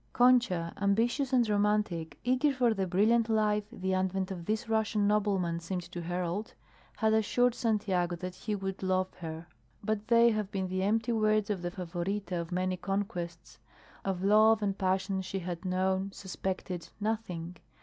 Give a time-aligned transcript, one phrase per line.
[0.13, 5.59] Concha, ambitious and romantic, eager for the brilliant life the advent of this Russian nobleman
[5.59, 6.55] seemed to herald,
[6.95, 9.45] had assured Santiago that he would love her;
[9.83, 13.59] but they had been the empty words of the Favorita of many conquests;
[14.03, 17.57] of love and passion she had known, suspected, nothing.